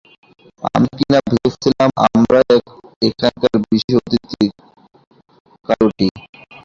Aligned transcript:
আমি 0.67 0.87
কিনা 0.97 1.19
ভেবেছিলাম 1.27 1.89
আমরাই 2.05 2.57
এখানকার 3.01 3.53
বিশেষ 3.63 3.93
অতিথি, 3.99 4.45
কায়োটি। 5.65 6.07